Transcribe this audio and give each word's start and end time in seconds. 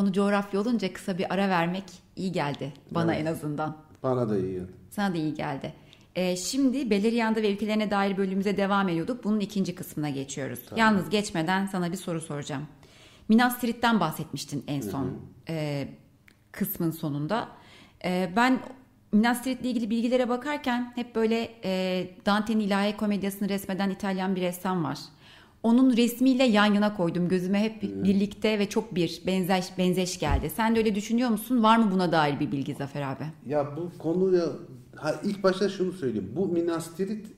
konu 0.00 0.12
coğrafya 0.12 0.60
olunca 0.60 0.92
kısa 0.92 1.18
bir 1.18 1.34
ara 1.34 1.48
vermek 1.48 1.84
iyi 2.16 2.32
geldi. 2.32 2.72
Bana 2.90 3.14
Evet. 3.14 3.26
en 3.26 3.32
azından. 3.32 3.76
Bana 4.02 4.28
da 4.28 4.38
iyi. 4.38 4.62
Sana 4.90 5.14
da 5.14 5.18
iyi 5.18 5.34
geldi. 5.34 5.72
Ee, 6.14 6.36
şimdi 6.36 6.90
Beleriand'a 6.90 7.42
ve 7.42 7.52
ülkelerine 7.52 7.90
dair 7.90 8.16
bölümümüze 8.16 8.56
devam 8.56 8.88
ediyorduk. 8.88 9.24
Bunun 9.24 9.40
ikinci 9.40 9.74
kısmına 9.74 10.10
geçiyoruz. 10.10 10.60
Yalnız 10.76 11.10
geçmeden 11.10 11.66
sana 11.66 11.92
bir 11.92 11.96
soru 11.96 12.20
soracağım. 12.20 12.66
Minas 13.28 13.60
Tirith'ten 13.60 14.00
bahsetmiştin 14.00 14.64
en 14.66 14.80
son 14.80 15.12
e, 15.48 15.88
kısmın 16.52 16.90
sonunda. 16.90 17.48
E, 18.04 18.30
ben 18.36 18.60
Minas 19.12 19.42
Tirith'le 19.42 19.64
ilgili 19.64 19.90
bilgilere 19.90 20.28
bakarken 20.28 20.92
hep 20.94 21.14
böyle 21.14 21.50
e, 21.64 22.10
Dante'nin 22.26 22.60
ilahi 22.60 22.96
komedyasını 22.96 23.48
resmeden 23.48 23.90
İtalyan 23.90 24.36
bir 24.36 24.40
ressam 24.40 24.84
var. 24.84 24.98
Onun 25.62 25.96
resmiyle 25.96 26.44
yan 26.44 26.74
yana 26.74 26.96
koydum. 26.96 27.28
Gözüme 27.28 27.62
hep 27.62 27.82
birlikte 27.82 28.58
ve 28.58 28.68
çok 28.68 28.94
bir 28.94 29.22
benzeş, 29.26 29.78
benzeş 29.78 30.18
geldi. 30.18 30.50
Sen 30.56 30.74
de 30.74 30.78
öyle 30.78 30.94
düşünüyor 30.94 31.30
musun? 31.30 31.62
Var 31.62 31.76
mı 31.78 31.90
buna 31.92 32.12
dair 32.12 32.40
bir 32.40 32.52
bilgi 32.52 32.74
Zafer 32.74 33.02
abi? 33.02 33.24
Ya 33.46 33.76
bu 33.76 33.98
konuya 33.98 34.44
ha, 34.96 35.20
ilk 35.24 35.42
başta 35.42 35.68
şunu 35.68 35.92
söyleyeyim. 35.92 36.32
Bu 36.36 36.48
Minas 36.48 36.96
Tirith 36.96 37.28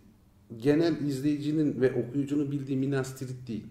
genel 0.57 1.01
izleyicinin 1.01 1.81
ve 1.81 1.93
okuyucunun 2.03 2.51
bildiği 2.51 2.77
Minas 2.79 3.15
Tirith 3.19 3.47
değil. 3.49 3.67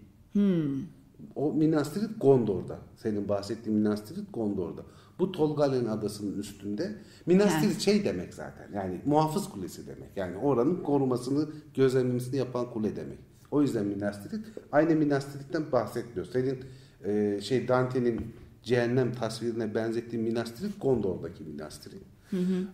O 1.34 1.52
Minas 1.52 1.94
Tirith 1.94 2.20
Gondor'da. 2.20 2.78
Senin 2.96 3.28
bahsettiğin 3.28 3.78
Minas 3.78 4.04
Tirith 4.04 4.32
Gondor'da. 4.32 4.82
Bu 5.18 5.32
Tolgalen 5.32 5.84
adasının 5.84 6.38
üstünde. 6.38 6.96
Minas 7.26 7.52
Yani. 7.52 7.62
Tirith 7.62 7.80
şey 7.80 8.04
demek 8.04 8.34
zaten. 8.34 8.68
Yani 8.74 9.00
muhafız 9.06 9.48
kulesi 9.48 9.86
demek. 9.86 10.08
Yani 10.16 10.36
oranın 10.36 10.82
korumasını, 10.82 11.48
gözlemlemesini 11.74 12.36
yapan 12.36 12.70
kule 12.70 12.96
demek. 12.96 13.18
O 13.52 13.62
yüzden 13.62 13.86
Minas 13.86 14.22
Tirith. 14.22 14.48
Aynı 14.72 14.96
Minas 14.96 15.32
Tirith'ten 15.32 15.72
bahsetmiyor. 15.72 16.26
Senin 16.26 16.58
e, 17.04 17.40
şey 17.40 17.68
Dante'nin 17.68 18.20
cehennem 18.62 19.12
tasvirine 19.12 19.74
benzettiğin 19.74 20.24
Minas 20.24 20.54
Tirith 20.54 20.80
Gondor'daki 20.80 21.44
Minas 21.44 21.80
Tirith. 21.80 22.04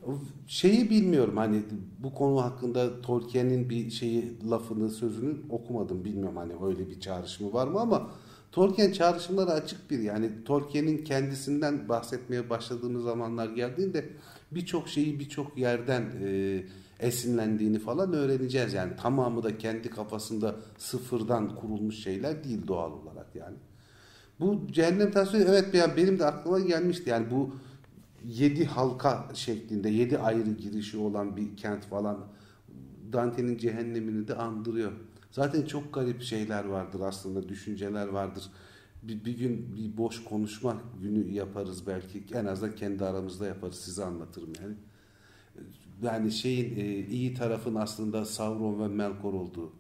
O 0.07 0.19
Şeyi 0.47 0.91
bilmiyorum 0.91 1.37
hani 1.37 1.63
bu 1.99 2.15
konu 2.15 2.43
hakkında 2.43 3.01
Tolkien'in 3.03 3.71
bir 3.71 3.91
şeyi 3.91 4.51
lafını 4.51 4.91
sözünü 4.91 5.37
okumadım 5.51 6.05
bilmiyorum 6.05 6.37
hani 6.37 6.53
öyle 6.67 6.89
bir 6.89 7.01
çağrışımı 7.01 7.53
var 7.53 7.67
mı 7.69 7.81
ama 7.81 8.11
Tolkien 8.53 8.93
çağrışımları 8.93 9.51
açık 9.51 9.91
bir 9.91 9.99
yani 9.99 10.31
Tolkien'in 10.45 11.05
kendisinden 11.05 11.89
bahsetmeye 11.89 12.51
başladığımız 12.51 13.03
zamanlar 13.03 13.49
geldiğinde 13.49 14.09
birçok 14.53 14.89
şeyi 14.89 15.21
birçok 15.21 15.59
yerden 15.59 16.03
e, 16.23 16.63
esinlendiğini 17.01 17.79
falan 17.79 18.13
öğreneceğiz 18.13 18.73
yani 18.73 18.97
tamamı 18.97 19.43
da 19.43 19.59
kendi 19.59 19.91
kafasında 19.91 20.57
sıfırdan 20.79 21.55
kurulmuş 21.55 22.03
şeyler 22.03 22.45
değil 22.45 22.67
doğal 22.67 22.93
olarak 22.93 23.35
yani. 23.35 23.57
Bu 24.41 24.67
cehennem 24.73 25.11
tasviri 25.11 25.43
evet 25.43 25.97
benim 25.97 26.19
de 26.19 26.25
aklıma 26.27 26.61
gelmişti. 26.61 27.11
Yani 27.11 27.31
bu 27.31 27.55
yedi 28.25 28.65
halka 28.65 29.29
şeklinde 29.35 29.89
yedi 29.89 30.19
ayrı 30.19 30.51
girişi 30.51 30.99
olan 30.99 31.37
bir 31.37 31.57
kent 31.57 31.85
falan 31.85 32.19
Dante'nin 33.13 33.59
cehennemini 33.59 34.29
de 34.29 34.35
andırıyor. 34.35 34.93
Zaten 35.31 35.63
çok 35.63 35.95
garip 35.95 36.23
şeyler 36.23 36.65
vardır 36.65 37.01
aslında, 37.01 37.49
düşünceler 37.49 38.09
vardır. 38.09 38.45
Bir, 39.03 39.25
bir 39.25 39.39
gün 39.39 39.77
bir 39.77 39.97
boş 39.97 40.25
konuşma 40.25 40.77
günü 41.03 41.33
yaparız 41.33 41.87
belki. 41.87 42.25
En 42.35 42.45
azından 42.45 42.75
kendi 42.75 43.05
aramızda 43.05 43.47
yaparız. 43.47 43.77
Size 43.77 44.05
anlatırım 44.05 44.53
yani. 44.63 44.75
Yani 46.03 46.33
şeyin 46.33 46.77
e, 46.77 47.07
iyi 47.07 47.35
tarafın 47.35 47.75
aslında 47.75 48.25
Sauron 48.25 48.81
ve 48.81 48.89
Melkor 48.89 49.33
olduğu, 49.33 49.73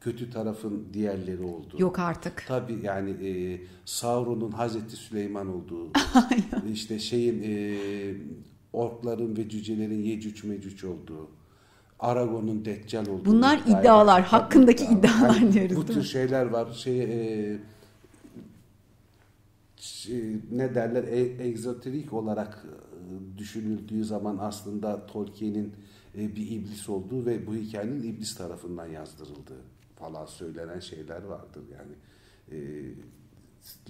kötü 0.00 0.30
tarafın 0.30 0.88
diğerleri 0.92 1.42
olduğu. 1.42 1.82
Yok 1.82 1.98
artık. 1.98 2.44
Tabii 2.48 2.78
yani 2.82 3.10
e, 3.10 3.60
Sauron'un 3.84 4.50
Hazreti 4.50 4.96
Süleyman 4.96 5.48
olduğu, 5.48 5.90
işte 6.72 6.98
şeyin 6.98 7.42
e, 7.42 7.76
orkların 8.72 9.36
ve 9.36 9.48
cücelerin 9.48 10.02
Yecüc 10.02 10.48
Mecüc 10.48 10.86
olduğu, 10.86 11.28
Aragon'un 12.00 12.64
Deccal 12.64 13.06
olduğu. 13.06 13.24
Bunlar 13.24 13.60
iddialar, 13.66 14.22
hakkındaki 14.22 14.84
iddialar 14.84 15.34
Yani 15.34 15.52
diyoruz, 15.52 15.76
Bu 15.76 15.86
tür 15.86 16.02
şeyler 16.02 16.46
var. 16.46 16.72
Şey, 16.72 17.02
e, 17.02 17.58
ne 20.50 20.74
derler 20.74 21.04
e, 21.04 21.20
egzoterik 21.48 22.12
olarak 22.12 22.64
e, 22.66 23.38
düşünüldüğü 23.38 24.04
zaman 24.04 24.38
aslında 24.40 25.06
Tolkien'in 25.06 25.74
e, 26.18 26.36
bir 26.36 26.50
iblis 26.50 26.88
olduğu 26.88 27.26
ve 27.26 27.46
bu 27.46 27.54
hikayenin 27.54 28.02
iblis 28.02 28.34
tarafından 28.34 28.86
yazdırıldığı 28.86 29.60
falan 29.96 30.26
söylenen 30.26 30.80
şeyler 30.80 31.22
vardır 31.22 31.62
yani 31.72 31.92
e, 32.52 32.88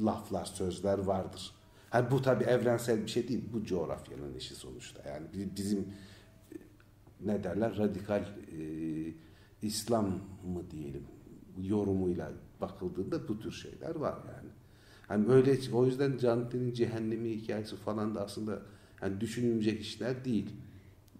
laflar 0.04 0.44
sözler 0.44 0.98
vardır. 0.98 1.54
Ha, 1.90 2.10
bu 2.10 2.22
tabi 2.22 2.44
evrensel 2.44 3.02
bir 3.02 3.08
şey 3.08 3.28
değil 3.28 3.44
bu 3.52 3.64
coğrafyanın 3.64 4.34
işi 4.34 4.54
sonuçta 4.54 5.08
yani 5.08 5.26
bi- 5.34 5.56
bizim 5.56 5.78
e, 5.78 6.56
ne 7.24 7.44
derler 7.44 7.76
radikal 7.78 8.22
e, 8.22 8.28
İslam 9.62 10.06
mı 10.44 10.70
diyelim 10.70 11.04
yorumuyla 11.62 12.32
bakıldığında 12.60 13.28
bu 13.28 13.38
tür 13.40 13.52
şeyler 13.52 13.94
var 13.94 14.18
yani. 14.36 14.48
Hani 15.08 15.28
böyle 15.28 15.58
o 15.72 15.86
yüzden 15.86 16.18
Cante'nin 16.18 16.72
cehennemi 16.72 17.30
hikayesi 17.30 17.76
falan 17.76 18.14
da 18.14 18.24
aslında 18.24 18.62
yani 19.02 19.20
düşünülmeyecek 19.20 19.80
işler 19.80 20.24
değil. 20.24 20.50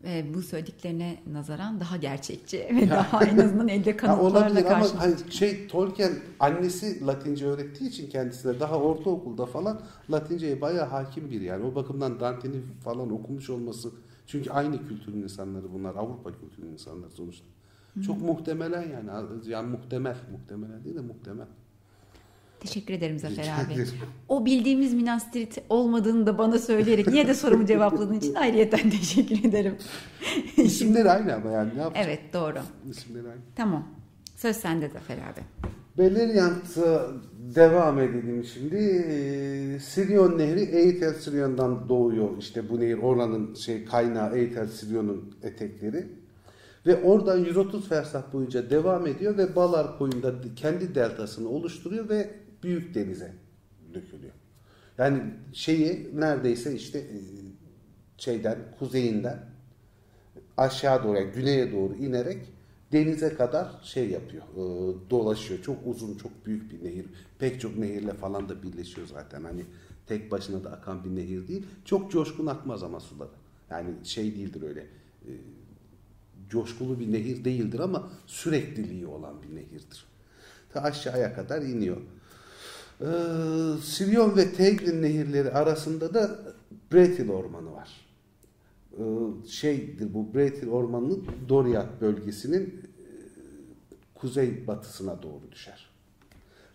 Ve 0.05 0.35
bu 0.35 0.43
söylediklerine 0.43 1.19
nazaran 1.33 1.81
daha 1.81 1.97
gerçekçi 1.97 2.59
ve 2.75 2.91
daha 2.91 3.25
en 3.25 3.39
azından 3.39 3.69
elde 3.69 3.97
kanıtlarla 3.97 4.29
olabilir 4.29 4.65
ama 4.65 4.87
hani 4.99 5.15
şey 5.31 5.69
Tolkien 5.69 6.13
annesi 6.41 7.07
Latince 7.07 7.47
öğrettiği 7.47 7.91
için 7.91 8.11
kendisine 8.11 8.61
daha 8.61 8.81
ortaokulda 8.81 9.47
falan 9.47 9.81
Latinceye 10.11 10.61
bayağı 10.61 10.87
hakim 10.87 11.31
bir 11.31 11.41
yani. 11.41 11.65
O 11.65 11.75
bakımdan 11.75 12.21
Dante'nin 12.21 12.65
falan 12.85 13.13
okumuş 13.13 13.51
olması 13.51 13.91
çünkü 14.27 14.51
aynı 14.51 14.89
kültürün 14.89 15.23
insanları 15.23 15.73
bunlar 15.73 15.95
Avrupa 15.95 16.31
kültürünün 16.41 16.73
insanları 16.73 17.11
sonuçta. 17.11 17.47
Çok 18.07 18.23
muhtemelen 18.23 18.91
yani 18.91 19.11
yani 19.47 19.71
muhtemel 19.71 20.17
muhtemelen 20.33 20.85
değil 20.85 20.97
de 20.97 21.01
muhtemel. 21.01 21.47
Teşekkür 22.61 22.95
ederim 22.95 23.19
Zafer 23.19 23.45
Rica 23.45 23.55
abi. 23.55 23.73
ederim. 23.73 23.89
O 24.29 24.47
bildiğimiz 24.47 24.95
Minas 24.95 25.31
Tirith 25.31 25.59
olmadığını 25.69 26.27
da 26.27 26.39
bana 26.39 26.59
söyleyerek 26.59 27.07
yine 27.07 27.29
de 27.29 27.35
sorumu 27.35 27.67
cevapladığın 27.67 28.15
için 28.15 28.35
ayrıyeten 28.35 28.91
teşekkür 28.91 29.49
ederim. 29.49 29.77
İsimleri 30.57 31.11
aynı 31.11 31.35
ama 31.35 31.51
yani 31.51 31.71
ne 31.77 31.81
yapacağız? 31.83 32.07
Evet 32.09 32.21
doğru. 32.33 32.59
İsimleri 32.91 33.27
aynı. 33.29 33.41
Tamam. 33.57 33.89
Söz 34.37 34.57
sende 34.57 34.89
Zafer 34.89 35.17
abi. 35.17 35.69
Beleriand'a 35.99 37.07
devam 37.55 37.99
edelim 37.99 38.45
şimdi. 38.55 38.77
Ee, 38.77 39.79
Sirion 39.81 40.39
Nehri 40.39 40.61
Eğitel 40.61 41.15
Sirion'dan 41.15 41.89
doğuyor. 41.89 42.29
İşte 42.39 42.69
bu 42.69 42.81
nehir 42.81 42.99
oranın 42.99 43.55
şey 43.55 43.85
kaynağı 43.85 44.37
Eğitel 44.37 44.67
Sirion'un 44.67 45.35
etekleri. 45.43 46.07
Ve 46.87 47.03
oradan 47.03 47.39
130 47.39 47.89
fersah 47.89 48.33
boyunca 48.33 48.71
devam 48.71 49.07
ediyor 49.07 49.39
ve 49.39 49.57
Balar 49.57 49.99
koyunda 49.99 50.35
kendi 50.57 50.95
deltasını 50.95 51.49
oluşturuyor 51.49 52.09
ve 52.09 52.31
Büyük 52.63 52.95
Deniz'e 52.95 53.33
dökülüyor. 53.95 54.33
Yani 54.99 55.23
şeyi 55.53 56.11
neredeyse 56.15 56.75
işte 56.75 56.99
e, 56.99 57.19
şeyden 58.19 58.59
kuzeyinden 58.79 59.39
aşağı 60.57 61.05
doğru 61.05 61.17
yani 61.17 61.33
güneye 61.33 61.73
doğru 61.73 61.95
inerek 61.95 62.39
denize 62.93 63.35
kadar 63.35 63.81
şey 63.83 64.11
yapıyor, 64.11 64.43
e, 64.43 64.61
dolaşıyor. 65.11 65.63
Çok 65.63 65.77
uzun, 65.87 66.15
çok 66.19 66.47
büyük 66.47 66.73
bir 66.73 66.85
nehir. 66.85 67.07
Pek 67.39 67.61
çok 67.61 67.79
nehirle 67.79 68.13
falan 68.13 68.49
da 68.49 68.63
birleşiyor 68.63 69.07
zaten. 69.07 69.45
Hani 69.45 69.65
tek 70.07 70.31
başına 70.31 70.65
da 70.65 70.71
akan 70.73 71.05
bir 71.05 71.17
nehir 71.17 71.49
değil. 71.49 71.67
Çok 71.85 72.11
coşkun 72.11 72.47
akmaz 72.47 72.83
ama 72.83 73.01
suları. 73.01 73.31
Yani 73.71 73.91
şey 74.05 74.35
değildir 74.35 74.63
öyle. 74.63 74.81
e, 75.27 75.33
coşkulu 76.51 77.01
bir 77.01 77.13
nehir 77.13 77.45
değildir 77.45 77.79
ama 77.79 78.11
sürekliliği 78.27 79.07
olan 79.07 79.43
bir 79.43 79.57
nehirdir. 79.57 80.05
Ta 80.73 80.81
aşağıya 80.81 81.35
kadar 81.35 81.63
iniyor. 81.63 81.97
Ee, 83.01 83.05
Sirion 83.83 84.37
ve 84.37 84.53
Tegrin 84.53 85.03
nehirleri 85.03 85.51
arasında 85.51 86.15
da 86.15 86.39
Bretil 86.93 87.29
Ormanı 87.31 87.73
var. 87.73 87.91
Ee, 88.93 89.03
şeydir 89.49 90.15
bu 90.15 90.35
Bretil 90.35 90.69
Ormanı 90.69 91.17
Doriath 91.49 92.01
bölgesinin 92.01 92.63
e, 92.67 92.73
kuzey 94.15 94.67
batısına 94.67 95.23
doğru 95.23 95.53
düşer. 95.53 95.89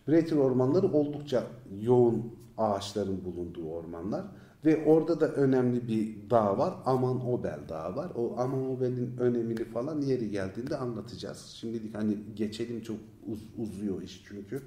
Bretil 0.07 0.37
ormanları 0.37 0.87
oldukça 0.87 1.43
yoğun 1.81 2.33
ağaçların 2.57 3.25
bulunduğu 3.25 3.69
ormanlar 3.69 4.25
ve 4.65 4.85
orada 4.85 5.19
da 5.19 5.27
önemli 5.31 5.87
bir 5.87 6.29
dağ 6.29 6.57
var. 6.57 6.73
Aman 6.85 7.27
Obel 7.27 7.59
Dağı 7.69 7.95
var. 7.95 8.11
O 8.15 8.35
Aman 8.37 8.69
Obel'in 8.69 9.17
önemini 9.17 9.65
falan 9.65 10.01
yeri 10.01 10.31
geldiğinde 10.31 10.77
anlatacağız. 10.77 11.39
Şimdilik 11.39 11.95
hani 11.95 12.17
geçelim 12.35 12.81
çok 12.81 12.97
uz- 13.27 13.49
uzuyor 13.57 14.01
iş 14.01 14.23
çünkü. 14.27 14.61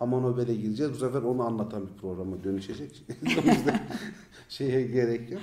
Aman 0.00 0.24
Obel'e 0.24 0.54
gireceğiz. 0.54 0.92
Bu 0.92 0.96
sefer 0.96 1.22
onu 1.22 1.42
anlatan 1.42 1.86
bir 1.86 2.00
programa 2.00 2.44
dönüşecek. 2.44 3.06
şeye 4.48 4.86
gerek 4.86 5.30
yok. 5.30 5.42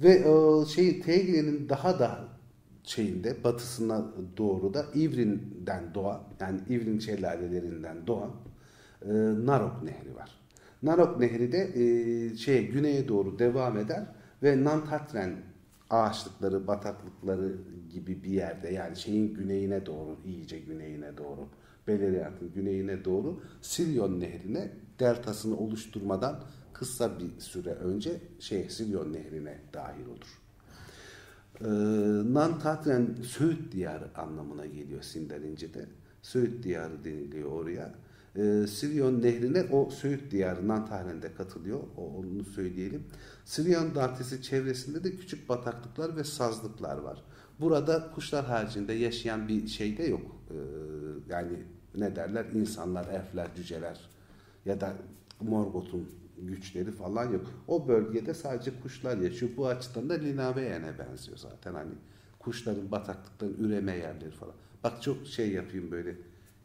Ve 0.00 0.10
e, 0.10 0.66
şey 0.66 1.00
Tegri'nin 1.00 1.68
daha 1.68 1.98
da 1.98 2.28
şeyinde 2.84 3.44
batısına 3.44 4.04
doğru 4.36 4.74
da 4.74 4.86
İvrin'den 4.94 5.94
doğan 5.94 6.22
yani 6.40 6.60
İvrin 6.68 6.98
şelalelerinden 6.98 8.06
doğan 8.06 8.30
e, 9.02 9.12
Narok 9.46 9.82
Nehri 9.82 10.14
var. 10.16 10.30
Narok 10.82 11.20
Nehri 11.20 11.52
de 11.52 11.58
e, 11.58 12.36
şey 12.36 12.68
güneye 12.68 13.08
doğru 13.08 13.38
devam 13.38 13.78
eder 13.78 14.06
ve 14.42 14.64
Nantatren 14.64 15.36
ağaçlıkları, 15.90 16.66
bataklıkları 16.66 17.56
gibi 17.90 18.24
bir 18.24 18.30
yerde 18.30 18.68
yani 18.68 18.96
şeyin 18.96 19.34
güneyine 19.34 19.86
doğru, 19.86 20.16
iyice 20.24 20.58
güneyine 20.58 21.16
doğru, 21.16 21.48
Beleriyat'ın 21.86 22.52
güneyine 22.52 23.04
doğru 23.04 23.40
Siryon 23.60 24.20
Nehri'ne 24.20 24.72
deltasını 25.00 25.56
oluşturmadan 25.58 26.44
kısa 26.72 27.18
bir 27.18 27.40
süre 27.40 27.70
önce 27.70 28.20
şey 28.40 28.70
Siryon 28.70 29.12
Nehri'ne 29.12 29.58
dahil 29.72 30.06
olur. 30.06 30.42
Ee, 31.60 31.64
Nantatren 32.34 33.16
Söğüt 33.22 33.72
diyarı 33.72 34.18
anlamına 34.18 34.66
geliyor 34.66 35.02
Sindarinci'de. 35.02 35.86
Söğüt 36.22 36.64
diyarı 36.64 37.04
deniliyor 37.04 37.52
oraya. 37.52 37.94
Ee, 38.36 38.66
Siryon 38.66 39.22
nehrine 39.22 39.62
o 39.62 39.90
Söğüt 39.90 40.30
diyarı 40.30 40.68
Nantatren'de 40.68 41.34
katılıyor. 41.34 41.80
O, 41.96 42.02
onu 42.02 42.44
söyleyelim. 42.44 43.04
Siryon 43.44 43.94
deltası 43.94 44.42
çevresinde 44.42 45.04
de 45.04 45.16
küçük 45.16 45.48
bataklıklar 45.48 46.16
ve 46.16 46.24
sazlıklar 46.24 46.98
var. 46.98 47.22
Burada 47.60 48.10
kuşlar 48.14 48.44
haricinde 48.44 48.92
yaşayan 48.92 49.48
bir 49.48 49.66
şey 49.66 49.98
de 49.98 50.02
yok. 50.02 50.36
Ee, 50.50 50.54
yani 51.28 51.62
ne 51.94 52.16
derler? 52.16 52.44
İnsanlar, 52.44 53.06
elfler, 53.08 53.54
cüceler 53.56 54.00
ya 54.66 54.80
da 54.80 54.96
Morgoth'un 55.40 56.08
güçleri 56.38 56.90
falan 56.90 57.32
yok. 57.32 57.46
O 57.68 57.88
bölgede 57.88 58.34
sadece 58.34 58.80
kuşlar 58.82 59.16
yaşıyor. 59.16 59.52
Bu 59.56 59.66
açıdan 59.66 60.08
da 60.08 60.14
Linaveyen'e 60.14 60.98
benziyor 60.98 61.38
zaten. 61.38 61.74
Hani 61.74 61.92
kuşların 62.38 62.90
bataklıkların 62.90 63.64
üreme 63.64 63.96
yerleri 63.96 64.30
falan. 64.30 64.54
Bak 64.84 65.02
çok 65.02 65.26
şey 65.26 65.52
yapayım 65.52 65.90
böyle 65.90 66.16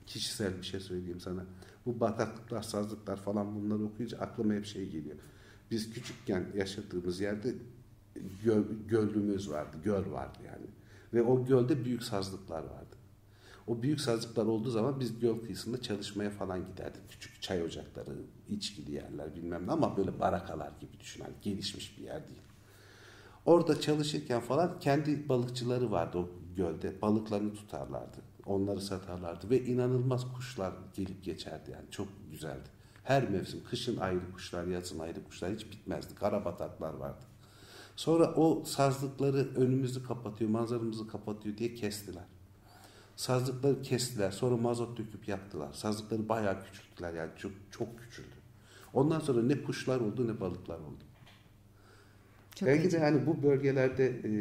kişisel 0.05 0.57
bir 0.57 0.63
şey 0.63 0.79
söyleyeyim 0.79 1.19
sana. 1.19 1.45
Bu 1.85 1.99
bataklıklar, 1.99 2.61
sazlıklar 2.61 3.17
falan 3.17 3.55
bunları 3.55 3.83
okuyunca 3.83 4.17
aklıma 4.17 4.53
hep 4.53 4.65
şey 4.65 4.89
geliyor. 4.89 5.15
Biz 5.71 5.93
küçükken 5.93 6.45
yaşadığımız 6.55 7.19
yerde 7.19 7.53
göl, 8.43 8.63
gölümüz 8.87 9.49
vardı, 9.49 9.77
göl 9.83 10.11
vardı 10.11 10.37
yani. 10.45 10.65
Ve 11.13 11.21
o 11.21 11.45
gölde 11.45 11.85
büyük 11.85 12.03
sazlıklar 12.03 12.63
vardı. 12.63 12.96
O 13.67 13.81
büyük 13.81 14.01
sazlıklar 14.01 14.45
olduğu 14.45 14.69
zaman 14.69 14.99
biz 14.99 15.19
göl 15.19 15.39
kıyısında 15.39 15.81
çalışmaya 15.81 16.29
falan 16.29 16.65
giderdik. 16.65 17.09
Küçük 17.09 17.41
çay 17.41 17.63
ocakları, 17.63 18.15
içkili 18.49 18.91
yerler 18.91 19.35
bilmem 19.35 19.67
ne 19.67 19.71
ama 19.71 19.97
böyle 19.97 20.19
barakalar 20.19 20.71
gibi 20.81 20.99
düşün. 20.99 21.23
Yani 21.23 21.33
gelişmiş 21.41 21.97
bir 21.97 22.03
yer 22.03 22.27
değil. 22.27 22.41
Orada 23.45 23.81
çalışırken 23.81 24.39
falan 24.39 24.79
kendi 24.79 25.29
balıkçıları 25.29 25.91
vardı 25.91 26.17
o 26.17 26.29
gölde. 26.55 27.01
Balıklarını 27.01 27.53
tutarlardı. 27.53 28.17
Onları 28.45 28.81
satarlardı 28.81 29.49
ve 29.49 29.65
inanılmaz 29.65 30.33
kuşlar 30.33 30.73
gelip 30.93 31.23
geçerdi 31.23 31.71
yani. 31.71 31.85
Çok 31.91 32.07
güzeldi. 32.31 32.69
Her 33.03 33.29
mevsim, 33.29 33.63
kışın 33.69 33.97
ayrı 33.97 34.31
kuşlar, 34.33 34.67
yazın 34.67 34.99
ayrı 34.99 35.23
kuşlar 35.23 35.53
hiç 35.53 35.71
bitmezdi. 35.71 36.15
Karabataklar 36.15 36.93
vardı. 36.93 37.25
Sonra 37.95 38.33
o 38.35 38.63
sazlıkları 38.65 39.55
önümüzü 39.55 40.03
kapatıyor, 40.03 40.51
manzaramızı 40.51 41.07
kapatıyor 41.07 41.57
diye 41.57 41.73
kestiler. 41.73 42.25
Sazlıkları 43.17 43.81
kestiler. 43.81 44.31
Sonra 44.31 44.57
mazot 44.57 44.97
döküp 44.97 45.27
yaktılar. 45.27 45.73
Sazlıkları 45.73 46.29
bayağı 46.29 46.63
küçülttüler. 46.63 47.13
Yani 47.13 47.31
çok, 47.37 47.51
çok 47.71 47.99
küçüldü. 47.99 48.35
Ondan 48.93 49.19
sonra 49.19 49.43
ne 49.43 49.63
kuşlar 49.63 49.99
oldu 49.99 50.27
ne 50.27 50.39
balıklar 50.39 50.79
oldu. 50.79 51.03
Çok 52.55 52.69
Belki 52.69 52.91
de 52.91 52.99
hani 52.99 53.25
bu 53.25 53.43
bölgelerde 53.43 54.21
e, 54.23 54.31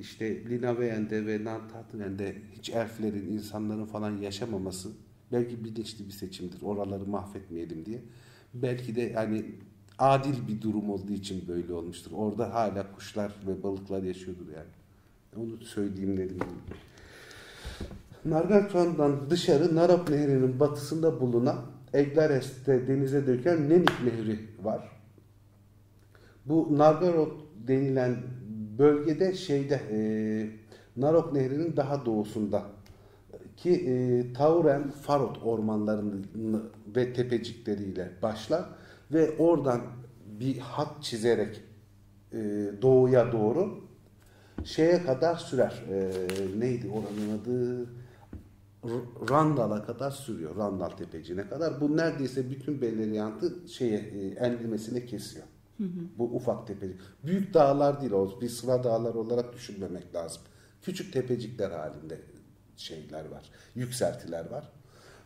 işte 0.00 0.50
Linaveyen'de 0.50 1.26
ve 1.26 1.44
Nantatnen'de 1.44 2.36
hiç 2.52 2.70
elflerin, 2.70 3.32
insanların 3.32 3.86
falan 3.86 4.16
yaşamaması 4.16 4.90
belki 5.32 5.64
bilinçli 5.64 6.06
bir 6.06 6.12
seçimdir. 6.12 6.62
Oraları 6.62 7.06
mahvetmeyelim 7.06 7.86
diye. 7.86 8.00
Belki 8.54 8.96
de 8.96 9.00
yani 9.00 9.44
adil 9.98 10.48
bir 10.48 10.62
durum 10.62 10.90
olduğu 10.90 11.12
için 11.12 11.48
böyle 11.48 11.72
olmuştur. 11.72 12.10
Orada 12.14 12.54
hala 12.54 12.92
kuşlar 12.92 13.32
ve 13.46 13.62
balıklar 13.62 14.02
yaşıyordur 14.02 14.46
yani. 14.56 14.70
Onu 15.36 15.64
söyleyeyim 15.64 16.16
dedim. 16.16 16.38
Nargothrond'dan 18.24 19.30
dışarı 19.30 19.76
Narok 19.76 20.10
Nehri'nin 20.10 20.60
batısında 20.60 21.20
bulunan 21.20 21.56
Eglares'te 21.92 22.88
denize 22.88 23.26
döken 23.26 23.70
Nenik 23.70 24.02
Nehri 24.04 24.38
var. 24.62 24.92
Bu 26.46 26.78
Nargothrond 26.78 27.30
denilen 27.68 28.16
bölgede 28.78 29.34
şeyde 29.34 29.80
e, 29.90 29.98
Narok 30.96 31.32
Nehri'nin 31.32 31.76
daha 31.76 32.06
doğusunda 32.06 32.62
ki 33.56 33.70
e, 33.70 34.32
Tauren 34.32 34.90
Farot 34.90 35.38
ormanlarının 35.44 36.26
ve 36.96 37.12
tepecikleriyle 37.12 38.10
başlar 38.22 38.64
ve 39.12 39.36
oradan 39.38 39.80
bir 40.40 40.58
hat 40.58 41.02
çizerek 41.02 41.60
e, 42.32 42.38
doğuya 42.82 43.32
doğru 43.32 43.80
şeye 44.64 45.02
kadar 45.02 45.36
sürer. 45.36 45.82
E, 45.90 46.10
neydi 46.60 46.88
oranın 46.88 47.40
adı? 47.40 47.86
Randal'a 49.30 49.84
kadar 49.84 50.10
sürüyor. 50.10 50.56
Randal 50.56 50.90
tepecine 50.90 51.48
kadar. 51.48 51.80
Bu 51.80 51.96
neredeyse 51.96 52.50
bütün 52.50 52.80
Beleriand'ı 52.80 53.68
şeye 53.68 53.98
e, 53.98 54.26
endirmesine 54.28 55.06
kesiyor. 55.06 55.46
Hı 55.78 55.84
hı. 55.84 56.00
Bu 56.18 56.24
ufak 56.24 56.66
tepecik. 56.66 57.00
Büyük 57.24 57.54
dağlar 57.54 58.00
değil 58.00 58.12
o. 58.12 58.40
Bir 58.40 58.48
sıra 58.48 58.84
dağlar 58.84 59.14
olarak 59.14 59.52
düşünmemek 59.52 60.14
lazım. 60.14 60.42
Küçük 60.82 61.12
tepecikler 61.12 61.70
halinde 61.70 62.20
şeyler 62.76 63.24
var. 63.24 63.50
Yükseltiler 63.74 64.50
var. 64.50 64.72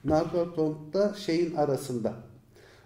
Nargothrond'da 0.05 1.15
şeyin 1.15 1.55
arasında 1.55 2.15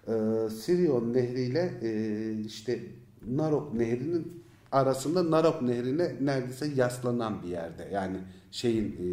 e, 0.09 0.13
Sirion 0.51 1.13
Nehri 1.13 1.43
ile 1.43 1.73
e, 1.83 2.41
işte 2.41 2.81
Narok 3.27 3.75
Nehri'nin 3.75 4.45
arasında 4.73 5.31
Narok 5.31 5.63
Nehri'ne 5.63 6.17
neredeyse 6.21 6.67
yaslanan 6.67 7.43
bir 7.43 7.49
yerde. 7.49 7.89
Yani 7.93 8.17
şeyin 8.51 8.89
e, 8.89 9.07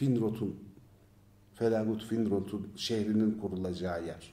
Finrot'un 0.00 0.56
Felagut 1.54 2.04
Finrot'un 2.04 2.68
şehrinin 2.76 3.38
kurulacağı 3.38 4.06
yer 4.06 4.32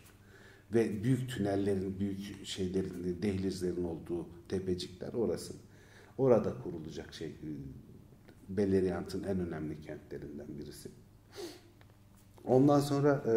ve 0.73 1.03
büyük 1.03 1.29
tünellerin, 1.29 1.99
büyük 1.99 2.45
şeylerin, 2.45 3.21
dehlizlerin 3.21 3.83
olduğu 3.83 4.25
tepecikler 4.49 5.13
orası. 5.13 5.53
Orada 6.17 6.53
kurulacak 6.63 7.13
şey 7.13 7.35
Beleriand'ın 8.49 9.23
en 9.23 9.39
önemli 9.39 9.81
kentlerinden 9.81 10.47
birisi. 10.59 10.89
Ondan 12.45 12.79
sonra 12.79 13.23
e, 13.25 13.33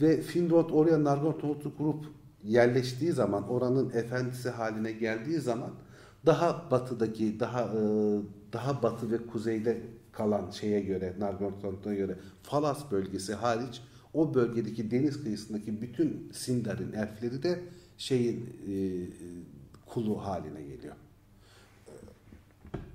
ve 0.00 0.20
Finrod 0.20 0.70
oraya 0.70 1.04
Nargothrond'u 1.04 1.76
kurup 1.76 2.04
yerleştiği 2.44 3.12
zaman, 3.12 3.48
oranın 3.48 3.90
efendisi 3.90 4.50
haline 4.50 4.92
geldiği 4.92 5.40
zaman 5.40 5.70
daha 6.26 6.70
batıdaki, 6.70 7.40
daha 7.40 7.62
e, 7.62 7.80
daha 8.52 8.82
batı 8.82 9.10
ve 9.10 9.26
kuzeyde 9.26 9.82
kalan 10.18 10.50
şeye 10.50 10.80
göre, 10.80 11.14
Nargothrond'a 11.18 11.94
göre 11.94 12.16
Falas 12.42 12.90
bölgesi 12.90 13.34
hariç 13.34 13.82
o 14.14 14.34
bölgedeki 14.34 14.90
deniz 14.90 15.22
kıyısındaki 15.22 15.82
bütün 15.82 16.30
Sindar'ın 16.32 16.92
elfleri 16.92 17.42
de 17.42 17.60
şeyin 17.98 18.46
e, 18.68 18.74
kulu 19.86 20.24
haline 20.24 20.62
geliyor. 20.62 20.94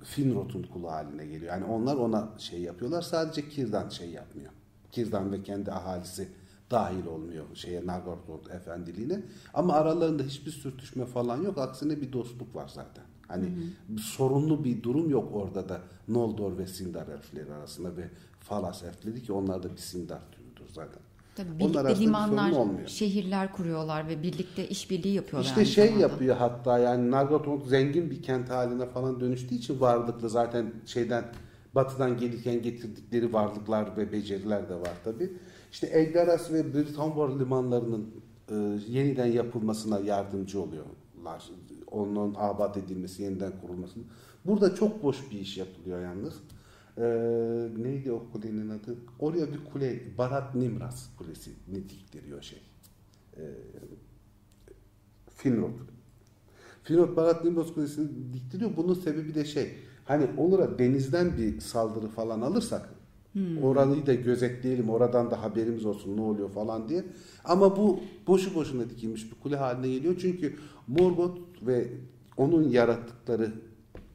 Finrot'un 0.04 0.62
kulu 0.62 0.90
haline 0.90 1.26
geliyor. 1.26 1.52
Yani 1.52 1.64
onlar 1.64 1.96
ona 1.96 2.28
şey 2.38 2.60
yapıyorlar. 2.60 3.02
Sadece 3.02 3.48
Kirdan 3.48 3.88
şey 3.88 4.10
yapmıyor. 4.10 4.52
Kirdan 4.92 5.32
ve 5.32 5.42
kendi 5.42 5.72
ahalisi 5.72 6.28
dahil 6.70 7.06
olmuyor 7.06 7.44
şeye 7.54 7.86
Nargothrond 7.86 8.46
efendiliğine. 8.46 9.22
Ama 9.54 9.74
aralarında 9.74 10.22
hiçbir 10.22 10.50
sürtüşme 10.50 11.06
falan 11.06 11.42
yok. 11.42 11.58
Aksine 11.58 12.00
bir 12.00 12.12
dostluk 12.12 12.54
var 12.54 12.70
zaten. 12.74 13.04
Hani 13.34 13.46
hı 13.46 13.94
hı. 13.94 13.98
sorunlu 13.98 14.64
bir 14.64 14.82
durum 14.82 15.10
yok 15.10 15.28
orada 15.32 15.68
da 15.68 15.80
Noldor 16.08 16.58
ve 16.58 16.66
Sindar 16.66 17.08
elfleri 17.08 17.52
arasında 17.52 17.96
ve 17.96 18.10
Falas 18.40 18.82
elfleri 18.82 19.22
ki 19.22 19.32
onlar 19.32 19.62
da 19.62 19.72
bir 19.72 19.80
Sindar 19.80 20.20
türüdür 20.32 20.72
zaten. 20.72 21.02
Tabii 21.36 21.58
birlikte 21.58 22.00
limanlar, 22.00 22.52
şehirler 22.86 23.52
kuruyorlar 23.52 24.08
ve 24.08 24.22
birlikte 24.22 24.68
işbirliği 24.68 25.14
yapıyorlar. 25.14 25.48
İşte 25.48 25.64
şey 25.64 25.86
zamanda. 25.86 26.02
yapıyor 26.02 26.36
hatta 26.36 26.78
yani 26.78 27.10
Nargothrond 27.10 27.62
zengin 27.62 28.10
bir 28.10 28.22
kent 28.22 28.50
haline 28.50 28.86
falan 28.86 29.20
dönüştüğü 29.20 29.54
için 29.54 29.80
varlıklı 29.80 30.30
zaten 30.30 30.72
şeyden 30.86 31.24
batıdan 31.74 32.16
gelirken 32.16 32.62
getirdikleri 32.62 33.32
varlıklar 33.32 33.96
ve 33.96 34.12
beceriler 34.12 34.68
de 34.68 34.74
var 34.74 34.94
tabi. 35.04 35.32
İşte 35.72 35.86
Elgaras 35.86 36.52
ve 36.52 36.74
Britanbor 36.74 37.40
limanlarının 37.40 38.14
e, 38.50 38.54
yeniden 38.88 39.26
yapılmasına 39.26 39.98
yardımcı 39.98 40.62
oluyorlar. 40.62 40.96
Onun 41.94 42.34
abat 42.36 42.76
edilmesi, 42.76 43.22
yeniden 43.22 43.52
kurulmasına. 43.60 44.02
Burada 44.44 44.74
çok 44.74 45.02
boş 45.02 45.30
bir 45.30 45.40
iş 45.40 45.56
yapılıyor 45.56 46.02
yalnız 46.02 46.34
e, 46.98 47.04
neydi 47.76 48.12
o 48.12 48.26
kulenin 48.32 48.68
adı? 48.68 48.96
Oraya 49.18 49.52
bir 49.52 49.64
kule, 49.72 50.18
Barat 50.18 50.54
Nimras 50.54 51.16
Kulesi 51.18 51.50
diktiriyor 51.74 52.42
şey. 52.42 52.62
E, 53.36 53.42
Finrod. 55.28 55.70
Finrod 56.82 57.16
Barat 57.16 57.44
Nimras 57.44 57.74
Kulesi'ni 57.74 58.32
diktiriyor. 58.32 58.70
Bunun 58.76 58.94
sebebi 58.94 59.34
de 59.34 59.44
şey, 59.44 59.74
hani 60.04 60.26
onlara 60.36 60.78
denizden 60.78 61.38
bir 61.38 61.60
saldırı 61.60 62.08
falan 62.08 62.40
alırsak 62.40 62.94
Hmm. 63.34 63.62
Orayı 63.62 64.06
da 64.06 64.14
gözetleyelim, 64.14 64.90
oradan 64.90 65.30
da 65.30 65.42
haberimiz 65.42 65.84
olsun 65.84 66.16
ne 66.16 66.20
oluyor 66.20 66.50
falan 66.50 66.88
diye. 66.88 67.04
Ama 67.44 67.76
bu 67.76 68.00
boşu 68.26 68.54
boşuna 68.54 68.90
dikilmiş 68.90 69.32
bir 69.32 69.40
kule 69.40 69.56
haline 69.56 69.94
geliyor. 69.94 70.14
Çünkü 70.20 70.56
Morgoth 70.88 71.38
ve 71.66 71.88
onun 72.36 72.68
yarattıkları, 72.68 73.52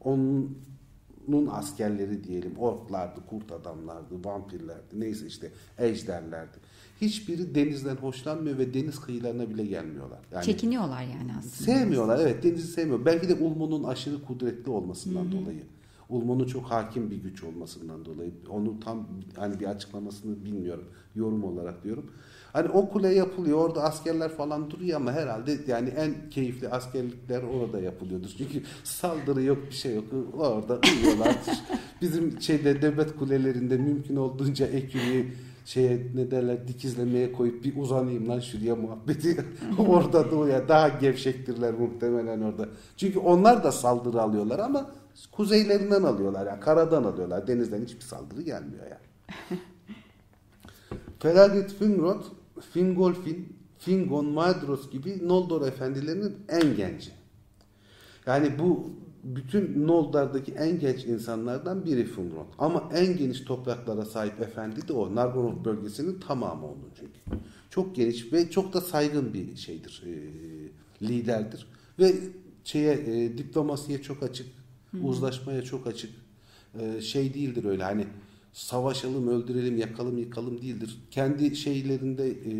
onun 0.04 1.46
askerleri 1.50 2.24
diyelim, 2.24 2.56
orklardı, 2.58 3.20
kurt 3.30 3.52
adamlardı, 3.52 4.24
vampirlerdi, 4.24 5.00
neyse 5.00 5.26
işte 5.26 5.50
ejderlerdi. 5.78 6.56
Hiçbiri 7.00 7.54
denizden 7.54 7.96
hoşlanmıyor 7.96 8.58
ve 8.58 8.74
deniz 8.74 9.00
kıyılarına 9.00 9.50
bile 9.50 9.66
gelmiyorlar. 9.66 10.18
Yani 10.32 10.44
Çekiniyorlar 10.44 11.02
yani 11.02 11.32
aslında. 11.38 11.72
Sevmiyorlar 11.72 12.18
evet 12.20 12.42
denizi 12.42 12.66
sevmiyor. 12.66 13.04
Belki 13.04 13.28
de 13.28 13.34
Ulmo'nun 13.34 13.84
aşırı 13.84 14.22
kudretli 14.22 14.70
olmasından 14.70 15.24
Hı-hı. 15.24 15.32
dolayı. 15.32 15.62
Ulmo'nun 16.08 16.44
çok 16.46 16.64
hakim 16.64 17.10
bir 17.10 17.16
güç 17.16 17.42
olmasından 17.44 18.04
dolayı. 18.04 18.32
Onu 18.48 18.80
tam 18.80 19.08
hani 19.36 19.60
bir 19.60 19.66
açıklamasını 19.66 20.44
bilmiyorum. 20.44 20.84
Yorum 21.14 21.44
olarak 21.44 21.84
diyorum. 21.84 22.10
Hani 22.52 22.68
o 22.68 22.88
kule 22.88 23.14
yapılıyor 23.14 23.58
orada 23.58 23.82
askerler 23.82 24.28
falan 24.28 24.70
duruyor 24.70 24.96
ama 24.96 25.12
herhalde 25.12 25.58
yani 25.66 25.88
en 25.88 26.30
keyifli 26.30 26.68
askerlikler 26.68 27.42
orada 27.42 27.80
yapılıyordur. 27.80 28.30
Çünkü 28.38 28.62
saldırı 28.84 29.42
yok 29.42 29.58
bir 29.70 29.76
şey 29.76 29.94
yok. 29.94 30.04
Orada 30.38 30.78
uyuyorlar. 30.92 31.36
Bizim 32.00 32.40
şeyde 32.40 32.82
devlet 32.82 33.16
kulelerinde 33.16 33.76
mümkün 33.76 34.16
olduğunca 34.16 34.66
ekürüyü 34.66 35.26
şeye 35.64 36.06
ne 36.14 36.30
derler 36.30 36.68
dikizlemeye 36.68 37.32
koyup 37.32 37.64
bir 37.64 37.76
uzanayım 37.76 38.28
lan 38.28 38.40
şuraya 38.40 38.76
muhabbeti 38.76 39.44
orada 39.88 40.30
doğuya 40.30 40.68
daha 40.68 40.88
gevşektirler 40.88 41.74
muhtemelen 41.74 42.40
orada. 42.40 42.68
Çünkü 42.96 43.18
onlar 43.18 43.64
da 43.64 43.72
saldırı 43.72 44.22
alıyorlar 44.22 44.58
ama 44.58 44.90
kuzeylerinden 45.32 46.02
alıyorlar 46.02 46.46
yani 46.46 46.60
karadan 46.60 47.04
alıyorlar 47.04 47.46
denizden 47.46 47.82
hiçbir 47.82 48.00
saldırı 48.00 48.42
gelmiyor 48.42 48.84
yani. 48.90 49.60
Felaket 51.18 51.72
Finrod, 51.78 52.24
Fingolfin, 52.72 53.56
Fingon, 53.78 54.26
Maedhros 54.26 54.90
gibi 54.90 55.28
Noldor 55.28 55.68
efendilerinin 55.68 56.36
en 56.48 56.76
genci. 56.76 57.10
Yani 58.26 58.58
bu 58.58 58.90
bütün 59.24 59.86
Noldar'daki 59.86 60.52
en 60.52 60.78
genç 60.78 61.04
insanlardan 61.04 61.84
biri 61.84 62.04
Finrod. 62.04 62.46
Ama 62.58 62.90
en 62.94 63.16
geniş 63.16 63.40
topraklara 63.40 64.04
sahip 64.04 64.40
efendi 64.40 64.88
de 64.88 64.92
o. 64.92 65.14
Nargothrond 65.14 65.64
bölgesinin 65.64 66.20
tamamı 66.20 66.66
onun 66.66 66.90
çünkü. 67.00 67.44
Çok 67.70 67.96
geniş 67.96 68.32
ve 68.32 68.50
çok 68.50 68.72
da 68.72 68.80
saygın 68.80 69.34
bir 69.34 69.56
şeydir. 69.56 70.02
E, 70.06 70.12
liderdir. 71.06 71.66
Ve 71.98 72.14
şeye 72.64 72.92
e, 72.92 73.38
diplomasiye 73.38 74.02
çok 74.02 74.22
açık, 74.22 74.46
Hı-hı. 74.90 75.02
uzlaşmaya 75.02 75.62
çok 75.62 75.86
açık. 75.86 76.10
E, 76.80 77.00
şey 77.00 77.34
değildir 77.34 77.64
öyle 77.64 77.82
hani 77.82 78.06
savaşalım, 78.52 79.28
öldürelim, 79.28 79.76
yakalım, 79.76 80.18
yıkalım 80.18 80.62
değildir. 80.62 80.98
Kendi 81.10 81.56
şeylerinde 81.56 82.28
e, 82.30 82.52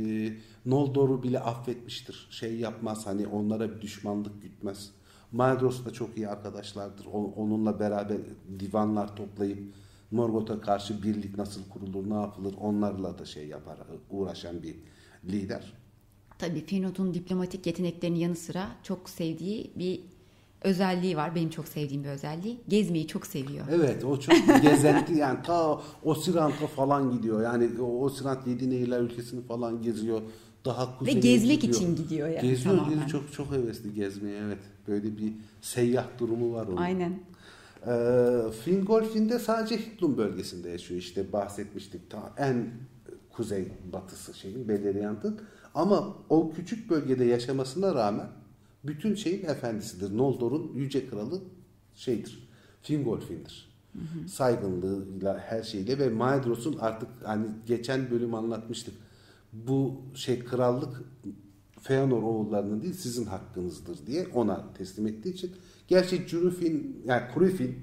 Noldor'u 0.66 1.22
bile 1.22 1.40
affetmiştir. 1.40 2.28
Şey 2.30 2.56
yapmaz 2.56 3.06
hani 3.06 3.26
onlara 3.26 3.76
bir 3.76 3.80
düşmanlık 3.80 4.42
gütmez. 4.42 4.90
Maedhros 5.32 5.84
da 5.84 5.92
çok 5.92 6.16
iyi 6.16 6.28
arkadaşlardır. 6.28 7.06
Onunla 7.36 7.80
beraber 7.80 8.18
divanlar 8.60 9.16
toplayıp 9.16 9.74
Morgoth'a 10.10 10.60
karşı 10.60 11.02
birlik 11.02 11.38
nasıl 11.38 11.68
kurulur, 11.68 12.10
ne 12.10 12.14
yapılır 12.14 12.54
onlarla 12.60 13.18
da 13.18 13.24
şey 13.24 13.48
yapar, 13.48 13.78
uğraşan 14.10 14.62
bir 14.62 14.76
lider. 15.24 15.72
Tabii 16.38 16.60
Finrod'un 16.60 17.14
diplomatik 17.14 17.66
yeteneklerinin 17.66 18.18
yanı 18.18 18.36
sıra 18.36 18.68
çok 18.82 19.10
sevdiği 19.10 19.70
bir 19.76 20.00
özelliği 20.62 21.16
var. 21.16 21.34
Benim 21.34 21.50
çok 21.50 21.68
sevdiğim 21.68 22.04
bir 22.04 22.08
özelliği. 22.08 22.60
Gezmeyi 22.68 23.06
çok 23.06 23.26
seviyor. 23.26 23.66
Evet 23.70 24.04
o 24.04 24.20
çok 24.20 24.34
gezenti 24.62 25.12
yani 25.18 25.38
ta 25.42 25.80
Osirant'a 26.04 26.66
falan 26.66 27.12
gidiyor. 27.12 27.42
Yani 27.42 27.82
Osirant 27.82 28.46
Yedi 28.46 28.70
Nehirler 28.70 29.00
ülkesini 29.00 29.42
falan 29.42 29.82
geziyor. 29.82 30.22
Daha 30.64 30.98
kuzeye 30.98 31.16
Ve 31.16 31.20
gezmek 31.20 31.60
gidiyor. 31.60 31.80
için 31.80 31.96
gidiyor 31.96 32.28
yani. 32.28 32.48
Geziyor, 32.48 32.88
geziyor 32.88 33.08
çok 33.08 33.32
çok 33.32 33.52
hevesli 33.52 33.94
gezmeye 33.94 34.38
evet. 34.46 34.58
Böyle 34.88 35.16
bir 35.18 35.32
seyyah 35.60 36.04
durumu 36.18 36.52
var 36.52 36.66
onun. 36.66 36.76
Aynen. 36.76 37.18
Ee, 37.86 38.52
Fingolfin'de 38.64 39.38
sadece 39.38 39.76
Hitlum 39.78 40.16
bölgesinde 40.16 40.68
yaşıyor. 40.68 41.00
İşte 41.00 41.32
bahsetmiştik 41.32 42.10
ta 42.10 42.32
en 42.36 42.70
kuzey 43.30 43.68
batısı 43.92 44.34
şeyin 44.34 44.68
Beleriand'ın. 44.68 45.40
Ama 45.74 46.16
o 46.28 46.52
küçük 46.52 46.90
bölgede 46.90 47.24
yaşamasına 47.24 47.94
rağmen 47.94 48.26
bütün 48.84 49.14
şeyin 49.14 49.46
efendisidir. 49.46 50.16
Noldor'un 50.16 50.72
yüce 50.74 51.06
kralı 51.06 51.42
şeydir. 51.94 52.48
Fingolfin'dir. 52.82 53.70
Hı 53.92 53.98
hı. 53.98 54.28
Saygınlığıyla 54.28 55.38
her 55.38 55.62
şeyle 55.62 55.98
ve 55.98 56.08
Maedhros'un 56.08 56.78
artık 56.78 57.08
hani 57.24 57.46
geçen 57.66 58.10
bölüm 58.10 58.34
anlatmıştık. 58.34 58.94
Bu 59.52 60.02
şey 60.14 60.44
krallık 60.44 61.02
Feanor 61.80 62.22
oğullarının 62.22 62.82
değil 62.82 62.94
sizin 62.94 63.26
hakkınızdır 63.26 64.06
diye 64.06 64.26
ona 64.34 64.72
teslim 64.74 65.06
ettiği 65.06 65.34
için 65.34 65.52
gerçi 65.88 66.28
Jurufin 66.28 67.02
yani 67.06 67.22
Kurufin 67.34 67.78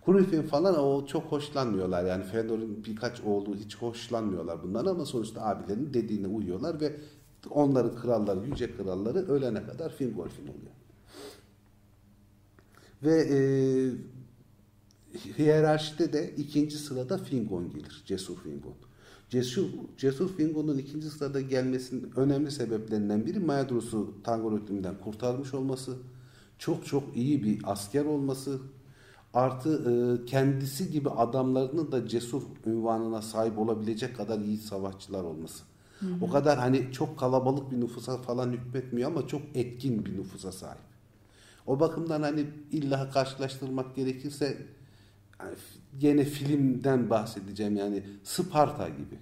Kurufin 0.00 0.42
falan 0.42 0.78
o 0.78 1.06
çok 1.06 1.24
hoşlanmıyorlar 1.24 2.04
yani 2.04 2.24
Feanor'un 2.24 2.84
birkaç 2.84 3.20
oğlu 3.20 3.56
hiç 3.56 3.76
hoşlanmıyorlar 3.76 4.62
bundan 4.62 4.86
ama 4.86 5.06
sonuçta 5.06 5.42
abilerinin 5.42 5.94
dediğine 5.94 6.26
uyuyorlar 6.26 6.80
ve 6.80 6.96
onların 7.50 7.96
kralları, 7.96 8.46
yüce 8.46 8.76
kralları 8.76 9.18
ölene 9.18 9.62
kadar 9.66 9.92
Fingolfin 9.92 10.42
oluyor. 10.42 10.72
Ve 13.02 13.20
e, 13.20 13.38
hiyerarşide 15.38 16.12
de 16.12 16.34
ikinci 16.36 16.78
sırada 16.78 17.18
Fingon 17.18 17.70
gelir. 17.70 18.02
Cesur 18.06 18.36
Fingon. 18.36 18.74
Cesur, 19.28 19.66
Cesur 19.96 20.36
Fingon'un 20.36 20.78
ikinci 20.78 21.10
sırada 21.10 21.40
gelmesinin 21.40 22.12
önemli 22.16 22.50
sebeplerinden 22.50 23.26
biri 23.26 23.40
Maedhros'u 23.40 24.14
Tangor 24.24 24.60
kurtarmış 25.04 25.54
olması, 25.54 25.96
çok 26.58 26.86
çok 26.86 27.16
iyi 27.16 27.44
bir 27.44 27.60
asker 27.64 28.04
olması, 28.04 28.60
artı 29.34 29.70
e, 29.90 30.26
kendisi 30.26 30.90
gibi 30.90 31.10
adamlarının 31.10 31.92
da 31.92 32.08
cesur 32.08 32.42
ünvanına 32.66 33.22
sahip 33.22 33.58
olabilecek 33.58 34.16
kadar 34.16 34.38
iyi 34.40 34.58
savaşçılar 34.58 35.24
olması. 35.24 35.64
O 36.20 36.30
kadar 36.30 36.58
hani 36.58 36.92
çok 36.92 37.18
kalabalık 37.18 37.70
bir 37.70 37.80
nüfusa 37.80 38.16
falan 38.22 38.52
hükmetmiyor 38.52 39.10
ama 39.10 39.26
çok 39.26 39.42
etkin 39.54 40.04
bir 40.04 40.18
nüfusa 40.18 40.52
sahip. 40.52 40.82
O 41.66 41.80
bakımdan 41.80 42.22
hani 42.22 42.46
illa 42.72 43.10
karşılaştırmak 43.10 43.96
gerekirse 43.96 44.66
yani 45.40 45.56
gene 45.98 46.24
filmden 46.24 47.10
bahsedeceğim 47.10 47.76
yani 47.76 48.02
Sparta 48.24 48.88
gibi. 48.88 49.18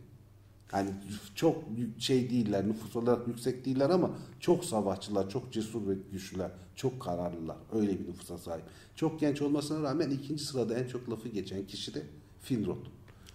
Yani 0.72 0.90
çok 1.34 1.56
şey 1.98 2.30
değiller, 2.30 2.68
nüfus 2.68 2.96
olarak 2.96 3.28
yüksek 3.28 3.64
değiller 3.64 3.90
ama 3.90 4.10
çok 4.40 4.64
savaşçılar, 4.64 5.30
çok 5.30 5.52
cesur 5.52 5.88
ve 5.88 5.94
güçlüler, 6.12 6.50
çok 6.76 7.00
kararlılar. 7.00 7.56
Öyle 7.72 8.00
bir 8.00 8.08
nüfusa 8.08 8.38
sahip. 8.38 8.64
Çok 8.94 9.20
genç 9.20 9.42
olmasına 9.42 9.82
rağmen 9.82 10.10
ikinci 10.10 10.44
sırada 10.44 10.78
en 10.78 10.86
çok 10.86 11.10
lafı 11.10 11.28
geçen 11.28 11.66
kişi 11.66 11.94
de 11.94 12.02
Finrod. 12.40 12.86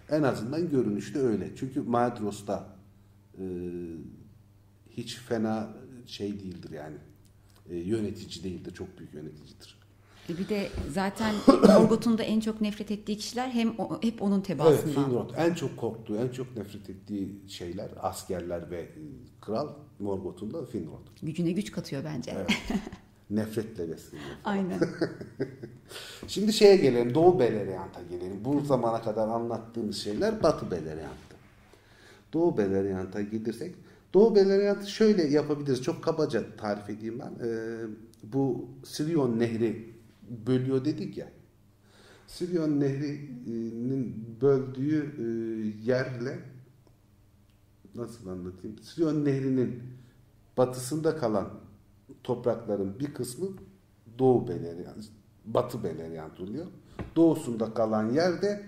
En 0.10 0.24
azından 0.24 0.70
görünüşte 0.70 1.20
öyle. 1.20 1.56
Çünkü 1.56 1.82
Maedhros 1.82 2.48
da 2.48 2.77
e, 3.38 3.46
hiç 4.89 5.17
fena 5.17 5.70
şey 6.06 6.39
değildir 6.39 6.72
yani. 6.72 6.98
E, 7.70 7.75
yönetici 7.75 8.44
değildir, 8.44 8.74
çok 8.74 9.00
büyük 9.00 9.13
yöneticidir. 9.13 9.77
E, 10.29 10.38
bir 10.38 10.50
de 10.50 10.70
zaten 10.91 11.36
Morgoth'un 11.48 12.17
da 12.17 12.24
en 12.24 12.39
çok 12.39 12.62
nefret 12.62 12.91
ettiği 12.91 13.17
kişiler 13.17 13.50
hem 13.50 13.79
o, 13.79 14.03
hep 14.03 14.22
onun 14.22 14.41
tebaasından. 14.41 14.88
Evet, 14.88 15.06
Finrod 15.06 15.29
en 15.38 15.53
çok 15.53 15.77
korktuğu, 15.77 16.15
en 16.17 16.29
çok 16.29 16.58
nefret 16.58 16.89
ettiği 16.89 17.41
şeyler 17.48 17.89
askerler 18.01 18.72
ve 18.72 18.79
e, 18.79 19.01
kral 19.41 19.70
Morgoth'un 20.00 20.53
da 20.53 20.65
Finrod. 20.65 21.08
Gücüne 21.22 21.51
güç 21.51 21.72
katıyor 21.72 22.03
bence. 22.03 22.32
Evet. 22.36 22.50
Nefretle 23.29 23.89
besleniyor. 23.89 24.29
Aynen. 24.46 24.79
Şimdi 26.27 26.53
şeye 26.53 26.75
gelelim, 26.75 27.15
Doğu 27.15 27.39
Beleriand'a 27.39 28.01
gelelim. 28.10 28.46
Bu 28.46 28.62
zamana 28.62 29.01
kadar 29.01 29.27
anlattığımız 29.27 29.98
şeyler 29.98 30.44
Batı 30.44 30.72
Beleriand'da. 30.72 31.27
Doğu 32.38 32.58
Beleriand'a 32.58 33.22
gidersek, 33.22 33.75
Doğu 34.13 34.36
Beleriand'ı 34.36 34.88
şöyle 34.88 35.24
yapabiliriz. 35.24 35.82
Çok 35.82 36.03
kabaca 36.03 36.56
tarif 36.58 36.89
edeyim 36.89 37.20
ben. 37.20 37.46
Ee, 37.46 37.79
bu 38.24 38.70
Sirion 38.84 39.39
Nehri 39.39 39.94
bölüyor 40.48 40.86
dedik 40.86 41.17
ya. 41.17 41.32
Sirion 42.27 42.79
Nehri'nin 42.79 44.38
böldüğü 44.41 45.15
e, 45.20 45.25
yerle 45.91 46.39
nasıl 47.96 48.27
anlatayım? 48.27 48.77
Sirion 48.79 49.25
Nehri'nin 49.25 49.84
batısında 50.58 51.17
kalan 51.17 51.50
toprakların 52.24 53.00
bir 53.00 53.13
kısmı 53.13 53.48
Doğu 54.20 54.48
Beleriand, 54.48 55.03
Batı 55.46 55.84
Beleriand 55.84 56.38
oluyor. 56.38 56.65
Doğusunda 57.15 57.74
kalan 57.74 58.10
yerde 58.10 58.65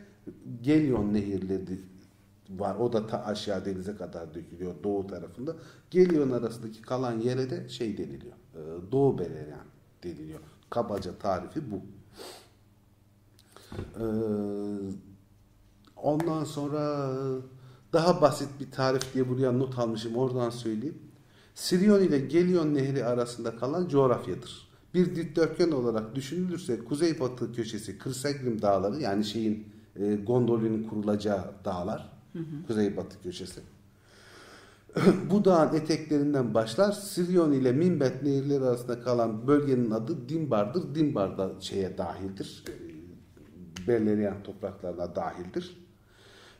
Gelyon 0.62 1.14
nehirleri 1.14 1.80
var. 2.50 2.76
O 2.76 2.94
da 2.94 3.08
ta 3.08 3.26
aşağı 3.26 3.66
denize 3.66 3.96
kadar 3.96 4.34
dökülüyor 4.34 4.74
doğu 4.84 5.08
tarafında. 5.08 5.56
Gelyon 5.92 6.32
arasındaki 6.32 6.82
kalan 6.82 7.20
yere 7.20 7.50
de 7.50 7.70
şey 7.70 7.98
deniliyor. 7.98 8.34
E, 8.56 8.92
Doğu 8.92 9.20
Beleriand 9.20 9.70
deniliyor. 10.04 10.40
Kabaca 10.70 11.18
tarifi 11.18 11.72
bu. 11.72 11.82
Ee, 14.00 14.04
Ondan 16.04 16.44
sonra 16.44 17.12
daha 17.94 18.22
basit 18.22 18.50
bir 18.60 18.72
tarif 18.72 19.14
diye 19.14 19.30
buraya 19.30 19.52
not 19.52 19.80
almışım. 19.80 20.16
Oradan 20.16 20.50
söyleyeyim. 20.50 20.98
Sirion 21.56 22.02
ile 22.02 22.20
Gelion 22.20 22.74
Nehri 22.74 23.06
arasında 23.06 23.56
kalan 23.56 23.88
coğrafyadır. 23.88 24.70
Bir 24.94 25.16
dikdörtgen 25.16 25.72
olarak 25.72 26.16
düşünülürse 26.16 26.80
kuzeybatı 26.84 27.54
köşesi 27.54 27.98
Kırsegrim 27.98 28.62
Dağları 28.62 29.02
yani 29.02 29.26
şeyin 29.26 29.68
e, 29.96 30.16
Gondolin'in 30.16 30.84
kurulacağı 30.84 31.54
dağlar. 31.66 32.19
Kuzeybatı 32.68 33.22
köşesi. 33.24 33.62
Bu 35.32 35.46
dağın 35.46 35.76
eteklerinden 35.76 36.54
başlar. 36.54 36.92
Sirion 36.92 37.52
ile 37.52 37.72
Minbet 37.72 38.24
nehirleri 38.24 38.64
arasında 38.64 39.02
kalan 39.02 39.48
bölgenin 39.48 39.92
adı 39.92 40.30
Dimbar'dır. 40.30 40.96
Dimbar 40.96 41.38
da 41.38 41.52
şeye 41.60 41.98
dahildir. 41.98 42.64
E, 42.68 43.88
Beleriyan 43.88 44.44
topraklarına 44.44 45.16
dahildir. 45.16 45.78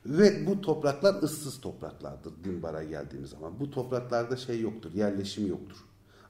Ve 0.06 0.48
bu 0.48 0.62
topraklar 0.62 1.24
ıssız 1.24 1.62
topraklardır 1.62 2.34
Dimbar'a 2.44 2.84
geldiğimiz 2.84 3.30
zaman. 3.30 3.60
Bu 3.60 3.72
topraklarda 3.72 4.36
şey 4.38 4.62
yoktur, 4.62 4.94
yerleşim 4.94 5.48
yoktur. 5.48 5.78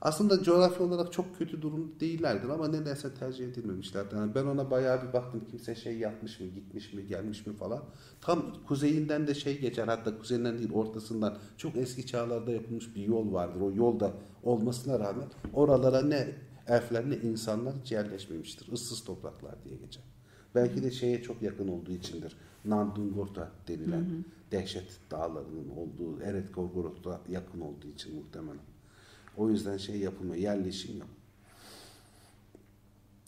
Aslında 0.02 0.44
coğrafya 0.44 0.86
olarak 0.86 1.14
çok 1.14 1.38
kötü 1.38 1.62
durum 1.62 1.96
değillerdir 2.00 2.50
ama 2.50 2.68
nedense 2.68 3.14
tercih 3.14 3.48
edilmemişlerdir. 3.48 4.18
Yani 4.18 4.36
ben 4.36 4.46
ona 4.46 4.72
bayağı 4.72 5.08
bir 5.08 5.14
baktım 5.14 5.44
kimse 5.52 5.76
şey 5.76 5.98
yapmış 5.98 6.40
mı, 6.40 6.48
gitmiş 6.48 6.94
mi, 6.94 7.08
gelmiş 7.08 7.48
mi 7.48 7.54
falan. 7.54 7.84
Tam 8.22 8.54
kuzeyinden 8.68 9.28
de 9.28 9.36
şey 9.36 9.60
geçer 9.60 9.88
hatta 9.88 10.18
kuzeyinden 10.18 10.58
değil 10.58 10.74
ortasından 10.74 11.38
çok 11.58 11.76
eski 11.76 12.06
çağlarda 12.06 12.52
yapılmış 12.52 12.96
bir 12.96 13.04
yol 13.04 13.34
vardır. 13.34 13.62
O 13.62 13.72
yolda 13.72 14.14
olmasına 14.44 15.00
rağmen 15.00 15.28
oralara 15.54 16.02
ne 16.02 16.28
elfler 16.68 17.10
ne 17.10 17.16
insanlar 17.16 17.74
hiç 17.84 17.92
yerleşmemiştir. 17.92 18.72
Issız 18.72 19.04
topraklar 19.04 19.56
diye 19.64 19.76
geçer. 19.78 20.04
Belki 20.56 20.84
de 20.84 20.92
şeye 20.92 21.22
çok 21.22 21.42
yakın 21.42 21.68
olduğu 21.68 21.92
içindir. 21.92 22.38
Nandungorta 22.66 23.52
denilen 23.68 23.98
hı 23.98 24.04
hı. 24.04 24.24
dehşet 24.52 25.00
dağlarının 25.12 25.70
olduğu 25.70 26.22
Eret 26.22 26.56
Gorgorot'a 26.56 27.22
yakın 27.30 27.62
olduğu 27.62 27.88
için 27.88 28.16
muhtemelen. 28.16 28.60
O 29.40 29.50
yüzden 29.50 29.78
şey 29.78 30.00
yapılmıyor, 30.00 30.36
yerleşim 30.36 31.00
yok. 31.00 31.08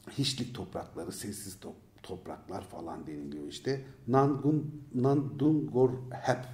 Hiçlik 0.09 0.55
toprakları, 0.55 1.11
sessiz 1.11 1.59
top, 1.59 1.75
topraklar 2.03 2.61
falan 2.61 3.07
deniliyor 3.07 3.47
işte. 3.47 3.81
Nangun, 4.07 4.83
Nandungorhep 4.95 6.45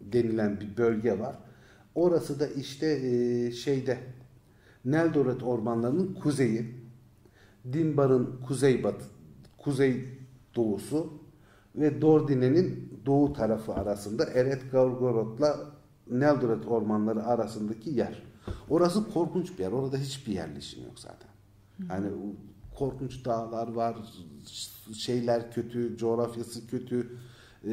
denilen 0.00 0.60
bir 0.60 0.76
bölge 0.76 1.18
var. 1.18 1.36
Orası 1.94 2.40
da 2.40 2.46
işte 2.46 2.86
e, 2.86 3.52
şeyde 3.52 3.98
Neldoret 4.84 5.42
ormanlarının 5.42 6.14
kuzeyi, 6.14 6.74
Dimbar'ın 7.72 8.40
kuzeybatı, 8.46 9.04
kuzey 9.58 10.04
doğusu 10.56 11.12
ve 11.76 12.00
Dordine'nin 12.00 12.92
doğu 13.06 13.32
tarafı 13.32 13.74
arasında 13.74 14.24
Eret 14.24 14.72
Gorgorot'la 14.72 15.56
Neldoret 16.10 16.66
ormanları 16.66 17.24
arasındaki 17.24 17.90
yer. 17.90 18.33
Orası 18.70 19.12
korkunç 19.12 19.58
bir 19.58 19.62
yer. 19.62 19.72
Orada 19.72 19.96
hiçbir 19.96 20.32
yerleşim 20.32 20.84
yok 20.84 20.98
zaten. 20.98 21.28
Yani 21.90 22.08
korkunç 22.78 23.24
dağlar 23.24 23.68
var, 23.68 23.96
şeyler 24.94 25.52
kötü, 25.52 25.96
coğrafyası 25.96 26.66
kötü. 26.66 27.18
Ee, 27.64 27.72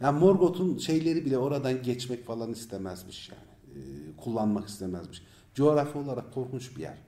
yani 0.00 0.18
Morgoth'un 0.18 0.78
şeyleri 0.78 1.24
bile 1.24 1.38
oradan 1.38 1.82
geçmek 1.82 2.26
falan 2.26 2.52
istemezmiş 2.52 3.30
yani. 3.30 3.80
Ee, 3.80 4.16
kullanmak 4.16 4.68
istemezmiş. 4.68 5.22
Coğrafya 5.54 6.02
olarak 6.02 6.34
korkunç 6.34 6.76
bir 6.76 6.82
yer. 6.82 6.98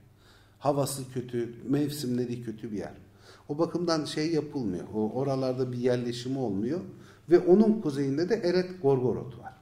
Havası 0.59 1.11
kötü, 1.13 1.55
mevsimleri 1.67 2.43
kötü 2.43 2.71
bir 2.71 2.77
yer. 2.77 2.93
O 3.49 3.57
bakımdan 3.57 4.05
şey 4.05 4.31
yapılmıyor. 4.31 4.87
O 4.93 5.11
oralarda 5.11 5.71
bir 5.71 5.77
yerleşimi 5.77 6.37
olmuyor. 6.37 6.79
Ve 7.29 7.39
onun 7.39 7.81
kuzeyinde 7.81 8.29
de 8.29 8.35
Eret 8.35 8.81
Gorgorot 8.81 9.39
var. 9.39 9.53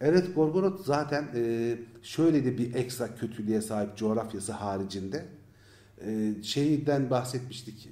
Eret 0.00 0.34
Gorgorot 0.34 0.84
zaten 0.84 1.28
e, 1.34 1.74
şöyle 2.02 2.44
de 2.44 2.58
bir 2.58 2.74
ekstra 2.74 3.14
kötülüğe 3.14 3.60
sahip 3.60 3.96
coğrafyası 3.96 4.52
haricinde. 4.52 5.24
E, 6.00 6.34
şeyden 6.42 7.10
bahsetmiştik. 7.10 7.88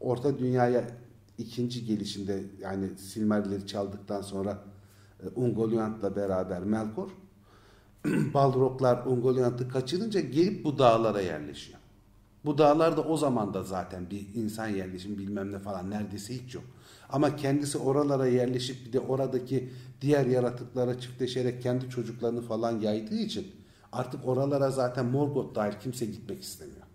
Orta 0.00 0.38
Dünya'ya 0.38 0.84
ikinci 1.38 1.84
gelişinde 1.84 2.44
yani 2.60 2.98
Silmarilleri 2.98 3.66
çaldıktan 3.66 4.22
sonra 4.22 4.64
e, 5.22 5.28
Ungoliant'la 5.28 6.16
beraber 6.16 6.62
Melkor 6.62 7.10
Balroglar 8.34 9.06
Ungoliant'ı 9.06 9.68
kaçırınca 9.68 10.20
gelip 10.20 10.64
bu 10.64 10.78
dağlara 10.78 11.20
yerleşiyor. 11.20 11.78
Bu 12.44 12.58
dağlarda 12.58 13.02
o 13.02 13.16
zaman 13.16 13.54
da 13.54 13.62
zaten 13.62 14.10
bir 14.10 14.26
insan 14.34 14.68
yerleşim 14.68 15.18
bilmem 15.18 15.52
ne 15.52 15.58
falan 15.58 15.90
neredeyse 15.90 16.34
hiç 16.34 16.54
yok. 16.54 16.64
Ama 17.08 17.36
kendisi 17.36 17.78
oralara 17.78 18.26
yerleşip 18.26 18.86
bir 18.86 18.92
de 18.92 19.00
oradaki 19.00 19.68
diğer 20.00 20.26
yaratıklara 20.26 21.00
çiftleşerek 21.00 21.62
kendi 21.62 21.90
çocuklarını 21.90 22.42
falan 22.42 22.80
yaydığı 22.80 23.18
için 23.18 23.46
artık 23.92 24.28
oralara 24.28 24.70
zaten 24.70 25.06
Morgoth 25.06 25.54
dahil 25.54 25.72
kimse 25.80 26.06
gitmek 26.06 26.42
istemiyor. 26.42 26.86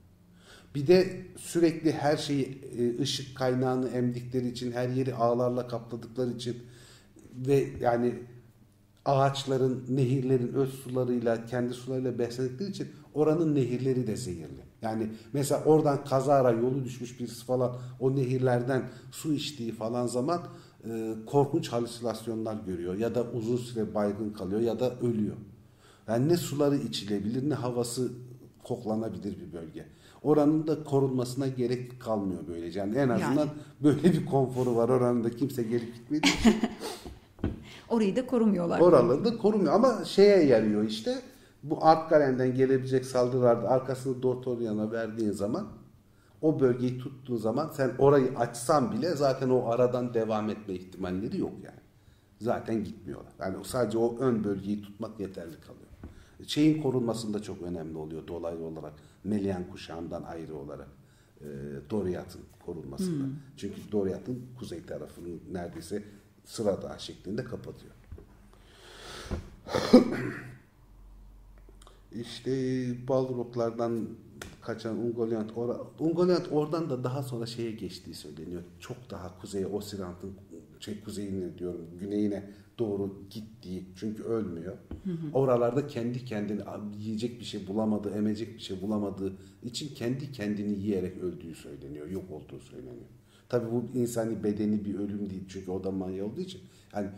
Bir 0.76 0.88
de 0.88 1.26
sürekli 1.38 1.92
her 1.92 2.18
şeyi 2.18 2.62
e, 2.78 3.02
ışık 3.02 3.38
kaynağını 3.38 3.90
emdikleri 3.90 4.48
için 4.48 4.72
her 4.72 4.90
yeri 4.90 5.16
ağlarla 5.16 5.68
kapladıkları 5.68 6.32
için 6.32 6.58
ve 7.36 7.68
yani 7.82 8.16
ağaçların, 9.06 9.86
nehirlerin 9.90 10.54
öz 10.54 10.74
sularıyla, 10.74 11.46
kendi 11.46 11.74
sularıyla 11.74 12.20
beslendikleri 12.20 12.70
için 12.70 12.88
oranın 13.14 13.56
nehirleri 13.56 14.08
de 14.08 14.16
zehirli. 14.16 14.73
Yani 14.84 15.08
mesela 15.34 15.64
oradan 15.64 16.04
kazara 16.04 16.52
yolu 16.52 16.86
düşmüş 16.86 17.20
birisi 17.20 17.46
falan 17.46 17.76
o 18.00 18.16
nehirlerden 18.16 18.84
su 19.12 19.34
içtiği 19.34 19.72
falan 19.72 20.08
zaman 20.08 20.42
e, 20.90 21.14
korkunç 21.26 21.70
halüsinasyonlar 21.72 22.58
görüyor 22.66 22.96
ya 22.96 23.16
da 23.16 23.24
uzun 23.24 23.58
süre 23.58 23.96
baygın 23.96 24.30
kalıyor 24.30 24.62
ya 24.62 24.80
da 24.80 25.00
ölüyor. 25.00 25.36
Yani 26.08 26.30
ne 26.30 26.38
suları 26.38 26.76
içilebilir 26.76 27.50
ne 27.50 27.54
havası 27.54 28.12
koklanabilir 28.64 29.40
bir 29.40 29.54
bölge. 29.54 29.86
Oranın 30.22 30.68
da 30.68 30.84
korunmasına 30.84 31.48
gerek 31.48 32.02
kalmıyor 32.02 32.42
böylece. 32.48 32.80
Yani 32.80 32.96
en 32.96 33.10
azından 33.10 33.36
yani. 33.36 33.50
böyle 33.84 34.04
bir 34.04 34.26
konforu 34.26 34.76
var. 34.76 34.90
Oranın 34.90 35.24
da 35.24 35.30
kimse 35.30 35.64
gelip 35.64 35.96
gitmediği 35.96 36.34
için. 36.40 36.56
Orayı 37.90 38.16
da 38.16 38.26
korumuyorlar. 38.26 38.80
Oraları 38.80 39.26
da 39.26 39.38
korumuyor 39.38 39.74
ama 39.74 40.06
şeye 40.06 40.44
yarıyor 40.44 40.84
işte 40.84 41.22
bu 41.64 41.86
Artgaren'den 41.86 42.56
gelebilecek 42.56 43.06
saldırılarda 43.06 43.70
arkasını 43.70 44.24
Dortorian'a 44.24 44.92
verdiğin 44.92 45.32
zaman 45.32 45.68
o 46.42 46.60
bölgeyi 46.60 47.00
tuttuğun 47.00 47.38
zaman 47.38 47.70
sen 47.70 47.92
orayı 47.98 48.38
açsan 48.38 48.92
bile 48.92 49.16
zaten 49.16 49.50
o 49.50 49.70
aradan 49.70 50.14
devam 50.14 50.50
etme 50.50 50.74
ihtimalleri 50.74 51.40
yok 51.40 51.54
yani. 51.64 51.80
Zaten 52.40 52.84
gitmiyorlar. 52.84 53.34
Yani 53.40 53.66
sadece 53.66 53.98
o 53.98 54.18
ön 54.20 54.44
bölgeyi 54.44 54.82
tutmak 54.82 55.20
yeterli 55.20 55.60
kalıyor. 55.62 55.84
Şeyin 56.48 56.82
korunmasında 56.82 57.42
çok 57.42 57.62
önemli 57.62 57.98
oluyor 57.98 58.28
dolaylı 58.28 58.66
olarak. 58.66 58.94
Melian 59.24 59.64
kuşağından 59.72 60.24
ayrı 60.24 60.56
olarak. 60.56 60.88
E, 61.42 61.48
Doriath'ın 61.90 62.42
korunmasında. 62.66 63.24
Hmm. 63.24 63.34
Çünkü 63.58 63.92
Doriath'ın 63.92 64.42
kuzey 64.60 64.86
tarafını 64.86 65.28
neredeyse 65.52 66.04
sıra 66.46 66.82
dağ 66.82 66.98
şeklinde 66.98 67.44
kapatıyor. 67.44 67.94
İşte 72.22 72.52
Balroglardan 73.08 74.08
kaçan 74.62 74.98
Ungoliant, 74.98 75.58
or 75.58 75.76
Ungoliant 76.00 76.48
oradan 76.52 76.90
da 76.90 77.04
daha 77.04 77.24
sonra 77.24 77.46
şeye 77.46 77.72
geçtiği 77.72 78.14
söyleniyor. 78.14 78.62
Çok 78.80 78.98
daha 79.10 79.40
kuzeye, 79.40 79.68
Osirant'ın 79.68 80.34
şey 80.80 81.02
kuzeyine 81.02 81.58
diyorum, 81.58 81.86
güneyine 82.00 82.50
doğru 82.80 83.24
gittiği. 83.30 83.86
Çünkü 83.96 84.24
ölmüyor. 84.24 84.78
Hı 85.04 85.12
hı. 85.12 85.34
Oralarda 85.34 85.88
kendi 85.88 86.26
kendini 86.26 86.62
yiyecek 87.00 87.40
bir 87.40 87.46
şey 87.46 87.68
bulamadığı, 87.68 88.10
emecek 88.10 88.56
bir 88.56 88.62
şey 88.62 88.82
bulamadığı 88.82 89.34
için 89.64 89.96
kendi 89.96 90.32
kendini 90.32 90.80
yiyerek 90.80 91.18
öldüğü 91.18 91.56
söyleniyor. 91.56 92.10
Yok 92.10 92.24
olduğu 92.32 92.60
söyleniyor. 92.60 93.08
Tabi 93.50 93.72
bu 93.72 93.98
insani 93.98 94.44
bedeni 94.44 94.86
bir 94.86 94.96
ölüm 94.96 95.30
değil. 95.30 95.44
Çünkü 95.48 95.72
o 95.72 95.84
da 95.84 95.92
manya 95.92 96.26
olduğu 96.26 96.42
için. 96.42 96.62
Yani 96.96 97.10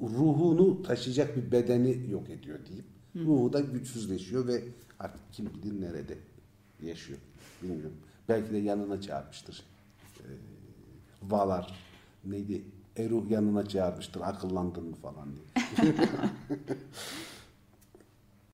ruhunu 0.00 0.82
taşıyacak 0.82 1.36
bir 1.36 1.52
bedeni 1.52 2.10
yok 2.10 2.30
ediyor 2.30 2.58
deyip 2.70 2.93
Ruhu 3.16 3.52
da 3.52 3.60
güçsüzleşiyor 3.60 4.46
ve 4.46 4.64
artık 5.00 5.20
kim 5.32 5.46
bilir 5.54 5.80
nerede 5.80 6.18
yaşıyor. 6.82 7.18
Bilmiyorum. 7.62 7.96
Belki 8.28 8.52
de 8.52 8.56
yanına 8.58 9.00
çağırmıştır. 9.00 9.62
Ee, 10.20 10.24
Valar 11.22 11.78
neydi? 12.24 12.64
Eru 12.96 13.26
yanına 13.28 13.68
çağırmıştır. 13.68 14.20
Akıllandın 14.20 14.84
mı 14.84 14.96
falan 14.96 15.28
diye. 15.36 15.94